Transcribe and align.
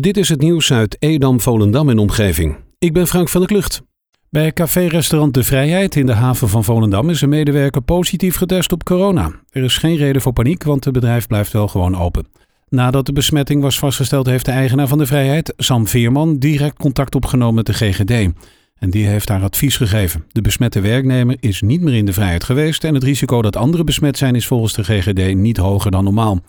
Dit 0.00 0.16
is 0.16 0.28
het 0.28 0.40
nieuws 0.40 0.72
uit 0.72 0.96
Edam, 0.98 1.40
Volendam 1.40 1.88
en 1.88 1.98
omgeving. 1.98 2.56
Ik 2.78 2.92
ben 2.92 3.06
Frank 3.06 3.28
van 3.28 3.40
der 3.40 3.50
Klucht. 3.50 3.82
Bij 4.30 4.52
café-restaurant 4.52 5.34
De 5.34 5.44
Vrijheid 5.44 5.96
in 5.96 6.06
de 6.06 6.12
haven 6.12 6.48
van 6.48 6.64
Volendam 6.64 7.10
is 7.10 7.20
een 7.20 7.28
medewerker 7.28 7.82
positief 7.82 8.36
getest 8.36 8.72
op 8.72 8.84
corona. 8.84 9.30
Er 9.50 9.64
is 9.64 9.76
geen 9.76 9.96
reden 9.96 10.22
voor 10.22 10.32
paniek, 10.32 10.62
want 10.62 10.84
het 10.84 10.94
bedrijf 10.94 11.26
blijft 11.26 11.52
wel 11.52 11.68
gewoon 11.68 11.96
open. 11.96 12.26
Nadat 12.68 13.06
de 13.06 13.12
besmetting 13.12 13.62
was 13.62 13.78
vastgesteld, 13.78 14.26
heeft 14.26 14.44
de 14.44 14.50
eigenaar 14.50 14.88
van 14.88 14.98
De 14.98 15.06
Vrijheid, 15.06 15.54
Sam 15.56 15.86
Veerman, 15.86 16.38
direct 16.38 16.76
contact 16.76 17.14
opgenomen 17.14 17.54
met 17.54 17.66
de 17.66 17.72
GGD. 17.72 18.32
En 18.78 18.90
die 18.90 19.06
heeft 19.06 19.28
haar 19.28 19.42
advies 19.42 19.76
gegeven. 19.76 20.24
De 20.28 20.40
besmette 20.40 20.80
werknemer 20.80 21.36
is 21.40 21.62
niet 21.62 21.80
meer 21.80 21.94
in 21.94 22.06
de 22.06 22.12
vrijheid 22.12 22.44
geweest 22.44 22.84
en 22.84 22.94
het 22.94 23.04
risico 23.04 23.42
dat 23.42 23.56
anderen 23.56 23.86
besmet 23.86 24.18
zijn 24.18 24.34
is 24.34 24.46
volgens 24.46 24.72
de 24.72 24.84
GGD 24.84 25.34
niet 25.34 25.56
hoger 25.56 25.90
dan 25.90 26.04
normaal. 26.04 26.40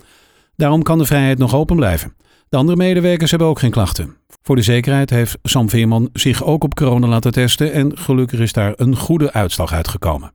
Daarom 0.56 0.84
kan 0.84 0.98
de 0.98 1.06
vrijheid 1.06 1.38
nog 1.38 1.56
open 1.56 1.76
blijven. 1.76 2.14
De 2.54 2.60
andere 2.60 2.78
medewerkers 2.78 3.30
hebben 3.30 3.48
ook 3.48 3.60
geen 3.60 3.72
klachten. 3.72 4.16
Voor 4.42 4.56
de 4.56 4.62
zekerheid 4.62 5.10
heeft 5.10 5.38
Sam 5.44 5.70
Veerman 5.70 6.10
zich 6.14 6.44
ook 6.44 6.64
op 6.64 6.74
corona 6.74 7.08
laten 7.08 7.32
testen 7.32 7.74
en 7.74 7.98
gelukkig 7.98 8.40
is 8.40 8.54
daar 8.54 8.74
een 8.76 8.96
goede 8.96 9.32
uitslag 9.32 9.74
uitgekomen. 9.74 10.34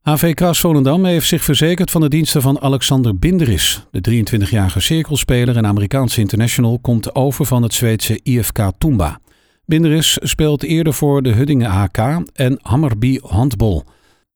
HV 0.00 0.34
Kras 0.34 0.60
Volendam 0.60 1.04
heeft 1.04 1.26
zich 1.26 1.44
verzekerd 1.44 1.90
van 1.90 2.00
de 2.00 2.08
diensten 2.08 2.42
van 2.42 2.60
Alexander 2.60 3.18
Binderis. 3.18 3.86
De 3.90 4.24
23-jarige 4.24 4.80
cirkelspeler 4.80 5.56
en 5.56 5.66
Amerikaanse 5.66 6.20
international 6.20 6.78
komt 6.78 7.14
over 7.14 7.46
van 7.46 7.62
het 7.62 7.74
Zweedse 7.74 8.20
IFK 8.22 8.58
Tumba. 8.78 9.20
Binderis 9.64 10.18
speelt 10.22 10.62
eerder 10.62 10.92
voor 10.92 11.22
de 11.22 11.32
Huddingen 11.32 11.70
HK 11.70 11.98
en 12.34 12.58
Hammarby 12.62 13.18
Handbol. 13.22 13.84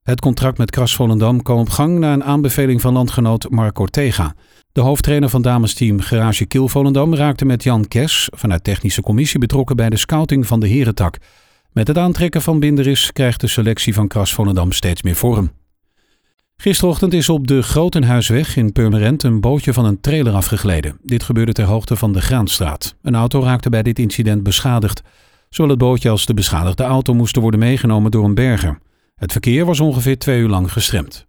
Het 0.02 0.20
contract 0.20 0.58
met 0.58 0.70
Kras 0.70 0.94
Volendam 0.94 1.42
kwam 1.42 1.58
op 1.58 1.68
gang 1.68 1.98
na 1.98 2.12
een 2.12 2.24
aanbeveling 2.24 2.80
van 2.80 2.92
landgenoot 2.92 3.50
Marco 3.50 3.82
Ortega. 3.82 4.34
De 4.76 4.82
hoofdtrainer 4.82 5.28
van 5.28 5.42
damesteam 5.42 6.00
Garage 6.00 6.46
Kiel 6.46 6.68
Volendam 6.68 7.14
raakte 7.14 7.44
met 7.44 7.62
Jan 7.62 7.88
Kes 7.88 8.28
vanuit 8.34 8.64
technische 8.64 9.02
commissie 9.02 9.40
betrokken 9.40 9.76
bij 9.76 9.90
de 9.90 9.96
scouting 9.96 10.46
van 10.46 10.60
de 10.60 10.68
herentak. 10.68 11.16
Met 11.72 11.88
het 11.88 11.98
aantrekken 11.98 12.42
van 12.42 12.60
Binderis 12.60 13.12
krijgt 13.12 13.40
de 13.40 13.46
selectie 13.46 13.94
van 13.94 14.08
Kras 14.08 14.34
Volendam 14.34 14.72
steeds 14.72 15.02
meer 15.02 15.14
vorm. 15.14 15.50
Gisterochtend 16.56 17.12
is 17.12 17.28
op 17.28 17.46
de 17.46 17.62
Grotenhuisweg 17.62 18.56
in 18.56 18.72
Purmerend 18.72 19.22
een 19.22 19.40
bootje 19.40 19.72
van 19.72 19.84
een 19.84 20.00
trailer 20.00 20.32
afgegleden. 20.32 20.98
Dit 21.02 21.22
gebeurde 21.22 21.52
ter 21.52 21.64
hoogte 21.64 21.96
van 21.96 22.12
de 22.12 22.20
Graanstraat. 22.20 22.94
Een 23.02 23.14
auto 23.14 23.42
raakte 23.42 23.70
bij 23.70 23.82
dit 23.82 23.98
incident 23.98 24.42
beschadigd. 24.42 25.02
Zowel 25.48 25.70
het 25.70 25.80
bootje 25.80 26.10
als 26.10 26.26
de 26.26 26.34
beschadigde 26.34 26.84
auto 26.84 27.14
moesten 27.14 27.42
worden 27.42 27.60
meegenomen 27.60 28.10
door 28.10 28.24
een 28.24 28.34
berger. 28.34 28.78
Het 29.14 29.32
verkeer 29.32 29.64
was 29.64 29.80
ongeveer 29.80 30.18
twee 30.18 30.40
uur 30.40 30.48
lang 30.48 30.72
gestremd. 30.72 31.26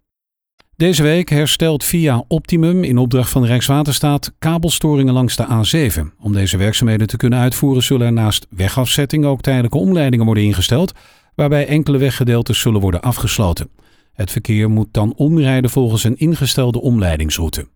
Deze 0.78 1.02
week 1.02 1.28
herstelt 1.28 1.84
via 1.84 2.24
Optimum 2.28 2.84
in 2.84 2.98
opdracht 2.98 3.30
van 3.30 3.44
Rijkswaterstaat 3.44 4.32
kabelstoringen 4.38 5.14
langs 5.14 5.36
de 5.36 5.46
A7. 5.46 6.16
Om 6.20 6.32
deze 6.32 6.56
werkzaamheden 6.56 7.06
te 7.06 7.16
kunnen 7.16 7.38
uitvoeren 7.38 7.82
zullen 7.82 8.06
er 8.06 8.12
naast 8.12 8.46
wegafzetting 8.50 9.24
ook 9.24 9.40
tijdelijke 9.40 9.78
omleidingen 9.78 10.24
worden 10.24 10.44
ingesteld, 10.44 10.92
waarbij 11.34 11.66
enkele 11.66 11.98
weggedeeltes 11.98 12.60
zullen 12.60 12.80
worden 12.80 13.00
afgesloten. 13.00 13.70
Het 14.12 14.30
verkeer 14.30 14.70
moet 14.70 14.88
dan 14.90 15.14
omrijden 15.16 15.70
volgens 15.70 16.04
een 16.04 16.18
ingestelde 16.18 16.80
omleidingsroute. 16.80 17.68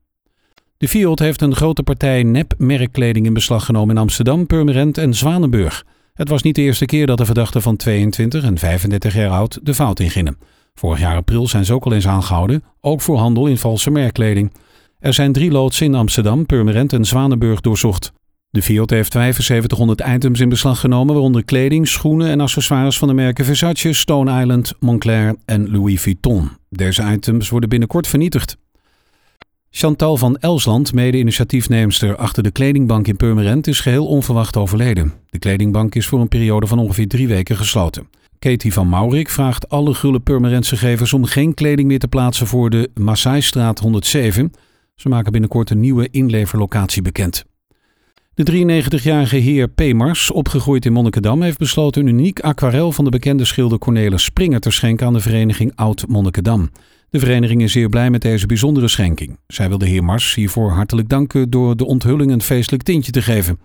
De 0.77 0.89
Fiat 0.89 1.19
heeft 1.19 1.43
een 1.43 1.55
grote 1.55 1.83
partij 1.83 2.23
nep-merkkleding 2.23 3.27
in 3.27 3.35
beslag 3.35 3.65
genomen 3.65 3.95
in 3.95 4.01
Amsterdam, 4.01 4.47
Purmerend 4.47 4.99
en 4.99 5.15
Zwanenburg. 5.15 5.85
Het 6.15 6.29
was 6.29 6.43
niet 6.43 6.55
de 6.55 6.63
eerste 6.63 6.85
keer 6.87 7.07
dat 7.07 7.19
de 7.19 7.25
verdachten 7.25 7.63
van 7.63 7.77
22 7.77 8.45
en 8.45 8.59
35 8.59 9.15
jaar 9.15 9.31
oud 9.31 9.59
de 9.63 9.75
fout 9.75 10.01
ingingen. 10.01 10.37
Vorig 10.75 11.01
jaar 11.01 11.17
april 11.17 11.49
zijn 11.49 11.65
ze 11.65 11.75
ook 11.75 11.85
al 11.85 11.93
eens 11.93 12.07
aangehouden, 12.07 12.63
ook 12.81 13.01
voor 13.01 13.17
handel 13.17 13.47
in 13.47 13.59
valse 13.59 13.91
merkkleding. 13.91 14.53
Er 14.99 15.15
zijn 15.15 15.33
drie 15.33 15.51
loodsen 15.51 15.87
in 15.87 15.95
Amsterdam, 15.95 16.47
Purmerend 16.47 16.93
en 16.93 17.05
Zwanenburg 17.05 17.61
doorzocht. 17.61 18.13
De 18.51 18.63
Fiat 18.63 18.91
heeft 18.91 19.13
7500 19.13 20.01
items 20.07 20.41
in 20.41 20.49
beslag 20.49 20.81
genomen, 20.81 21.15
waaronder 21.15 21.45
kleding, 21.45 21.89
schoenen 21.89 22.29
en 22.29 22.41
accessoires 22.41 22.99
van 22.99 23.09
de 23.09 23.15
merken 23.15 23.45
Versace, 23.45 23.93
Stone 23.93 24.41
Island, 24.41 24.75
Moncler 24.81 25.37
en 25.45 25.71
Louis 25.71 26.01
Vuitton. 26.01 26.51
Deze 26.69 27.03
items 27.03 27.49
worden 27.49 27.69
binnenkort 27.69 28.07
vernietigd. 28.07 28.57
Chantal 29.71 30.17
van 30.17 30.37
Elsland, 30.37 30.93
mede-initiatiefneemster 30.93 32.17
achter 32.17 32.43
de 32.43 32.51
kledingbank 32.51 33.07
in 33.07 33.17
Purmerend, 33.17 33.67
is 33.67 33.81
geheel 33.81 34.07
onverwacht 34.07 34.57
overleden. 34.57 35.13
De 35.31 35.39
kledingbank 35.39 35.95
is 35.95 36.07
voor 36.07 36.21
een 36.21 36.29
periode 36.29 36.67
van 36.67 36.79
ongeveer 36.79 37.09
drie 37.09 37.29
weken 37.29 37.57
gesloten. 37.57 38.07
Katie 38.43 38.73
van 38.73 38.89
Maurik 38.89 39.29
vraagt 39.29 39.69
alle 39.69 39.95
gulle 39.95 40.21
Purmerendse 40.21 40.77
gevers 40.77 41.13
om 41.13 41.25
geen 41.25 41.55
kleding 41.55 41.89
meer 41.89 41.99
te 41.99 42.09
plaatsen 42.09 42.47
voor 42.47 42.71
de 42.71 42.91
Maasaistraat 42.95 43.79
107. 43.79 44.53
Ze 44.95 45.09
maken 45.09 45.33
binnenkort 45.33 45.71
een 45.71 45.81
nieuwe 45.81 46.09
inleverlocatie 46.11 47.03
bekend. 47.03 47.45
De 48.35 48.83
93-jarige 48.83 49.37
heer 49.37 49.69
Pemars, 49.69 50.31
opgegroeid 50.31 50.85
in 50.85 50.93
Monnikendam, 50.93 51.43
heeft 51.43 51.59
besloten 51.59 52.03
een 52.03 52.09
uniek 52.09 52.41
aquarel 52.41 52.93
van 52.93 53.05
de 53.05 53.11
bekende 53.11 53.45
schilder 53.45 53.79
Cornelis 53.79 54.25
Springer 54.25 54.61
te 54.61 54.71
schenken 54.71 55.07
aan 55.07 55.13
de 55.13 55.21
vereniging 55.21 55.73
Oud 55.75 56.05
Monnikendam. 56.09 56.71
De 57.11 57.19
vereniging 57.19 57.63
is 57.63 57.73
zeer 57.73 57.89
blij 57.89 58.11
met 58.11 58.23
deze 58.23 58.47
bijzondere 58.47 58.89
schenking. 58.89 59.39
Zij 59.47 59.69
wil 59.69 59.79
de 59.79 59.89
heer 59.89 60.05
Mars 60.05 60.35
hiervoor 60.35 60.71
hartelijk 60.71 61.09
danken 61.09 61.51
door 61.51 61.77
de 61.77 61.87
onthulling 61.87 62.31
een 62.31 62.43
feestelijk 62.43 62.83
tintje 62.83 63.13
te 63.13 63.23
geven. 63.23 63.59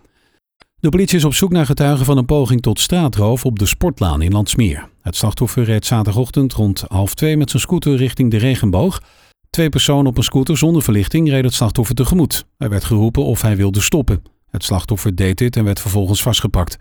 De 0.79 0.89
politie 0.89 1.17
is 1.17 1.25
op 1.25 1.33
zoek 1.33 1.51
naar 1.51 1.65
getuigen 1.65 2.05
van 2.05 2.17
een 2.17 2.25
poging 2.25 2.61
tot 2.61 2.79
straatroof 2.79 3.45
op 3.45 3.59
de 3.59 3.65
Sportlaan 3.65 4.21
in 4.21 4.31
Landsmeer. 4.31 4.89
Het 5.01 5.15
slachtoffer 5.15 5.63
reed 5.63 5.85
zaterdagochtend 5.85 6.53
rond 6.53 6.83
half 6.87 7.13
twee 7.15 7.37
met 7.37 7.49
zijn 7.49 7.61
scooter 7.61 7.95
richting 7.95 8.31
de 8.31 8.37
regenboog. 8.37 9.01
Twee 9.49 9.69
personen 9.69 10.05
op 10.05 10.17
een 10.17 10.23
scooter 10.23 10.57
zonder 10.57 10.81
verlichting 10.81 11.29
reden 11.29 11.45
het 11.45 11.53
slachtoffer 11.53 11.95
tegemoet. 11.95 12.45
Hij 12.57 12.69
werd 12.69 12.83
geroepen 12.83 13.23
of 13.23 13.41
hij 13.41 13.55
wilde 13.55 13.81
stoppen. 13.81 14.23
Het 14.49 14.63
slachtoffer 14.63 15.15
deed 15.15 15.37
dit 15.37 15.55
en 15.55 15.63
werd 15.63 15.79
vervolgens 15.79 16.21
vastgepakt. 16.21 16.77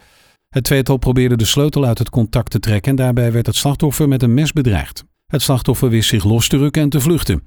Het 0.48 0.64
tweetal 0.64 0.96
probeerde 0.96 1.36
de 1.36 1.44
sleutel 1.44 1.84
uit 1.84 1.98
het 1.98 2.10
contact 2.10 2.50
te 2.50 2.58
trekken 2.58 2.90
en 2.90 2.96
daarbij 2.96 3.32
werd 3.32 3.46
het 3.46 3.56
slachtoffer 3.56 4.08
met 4.08 4.22
een 4.22 4.34
mes 4.34 4.52
bedreigd. 4.52 5.04
Het 5.26 5.42
slachtoffer 5.42 5.88
wist 5.88 6.08
zich 6.08 6.24
los 6.24 6.48
te 6.48 6.56
rukken 6.56 6.82
en 6.82 6.88
te 6.88 7.00
vluchten. 7.00 7.44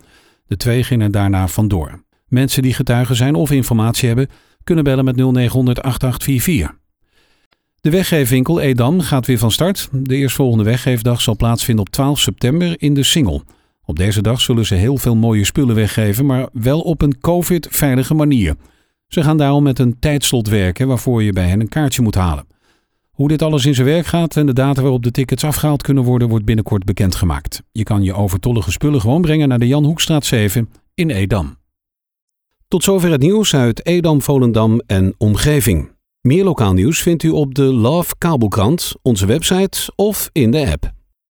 De 0.48 0.58
twee 0.58 0.84
gingen 0.84 1.12
daarna 1.12 1.48
vandoor. 1.48 2.04
Mensen 2.28 2.62
die 2.62 2.74
getuigen 2.74 3.16
zijn 3.16 3.36
of 3.36 3.52
informatie 3.52 4.08
hebben, 4.08 4.30
kunnen 4.76 4.88
bellen 4.88 5.06
met 5.06 5.16
0900 5.16 5.82
8844. 5.82 6.78
De 7.82 7.90
weggeefwinkel 7.90 8.60
Edam 8.60 9.02
gaat 9.02 9.26
weer 9.26 9.38
van 9.38 9.52
start. 9.52 9.90
De 9.92 10.16
eerstvolgende 10.16 10.64
weggeefdag 10.64 11.22
zal 11.22 11.36
plaatsvinden 11.36 11.86
op 11.86 11.92
12 11.92 12.20
september 12.20 12.76
in 12.82 12.94
de 12.94 13.04
Singel. 13.04 13.44
Op 13.86 13.96
deze 13.98 14.22
dag 14.22 14.42
zullen 14.42 14.66
ze 14.66 14.76
heel 14.76 14.98
veel 14.98 15.16
mooie 15.16 15.46
spullen 15.46 15.76
weggeven, 15.76 16.26
maar 16.26 16.50
wel 16.54 16.80
op 16.82 17.02
een 17.02 17.20
COVID-veilige 17.20 18.14
manier. 18.14 18.56
Ze 19.08 19.24
gaan 19.24 19.38
daarom 19.38 19.64
met 19.64 19.80
een 19.80 20.00
tijdslot 20.00 20.48
werken 20.48 20.88
waarvoor 20.88 21.24
je 21.24 21.34
bij 21.34 21.48
hen 21.48 21.60
een 21.60 21.70
kaartje 21.70 22.02
moet 22.02 22.16
halen. 22.16 22.48
Hoe 23.12 23.28
dit 23.28 23.42
alles 23.42 23.66
in 23.66 23.76
zijn 23.76 23.88
werk 23.88 24.06
gaat 24.06 24.38
en 24.38 24.46
de 24.46 24.54
data 24.54 24.82
waarop 24.82 25.04
de 25.04 25.12
tickets 25.12 25.44
afgehaald 25.44 25.82
kunnen 25.82 26.04
worden, 26.04 26.30
wordt 26.30 26.46
binnenkort 26.46 26.84
bekendgemaakt. 26.84 27.62
Je 27.72 27.84
kan 27.84 28.04
je 28.04 28.14
overtollige 28.14 28.72
spullen 28.72 29.02
gewoon 29.02 29.22
brengen 29.22 29.48
naar 29.48 29.60
de 29.60 29.68
Jan 29.68 29.86
Hoekstraat 29.86 30.26
7 30.26 30.70
in 30.94 31.10
Edam. 31.10 31.59
Tot 32.70 32.84
zover 32.84 33.12
het 33.12 33.22
nieuws 33.22 33.56
uit 33.56 33.86
Edam, 33.86 34.22
Volendam 34.22 34.82
en 34.86 35.14
omgeving. 35.18 35.92
Meer 36.22 36.44
lokaal 36.44 36.74
nieuws 36.74 37.02
vindt 37.02 37.24
u 37.24 37.30
op 37.30 37.56
de 37.56 37.64
Love 37.64 38.16
Kabelkrant, 38.18 38.94
onze 39.02 39.26
website 39.26 39.92
of 39.96 40.30
in 40.32 40.52
de 40.52 40.72
app. 40.72 40.99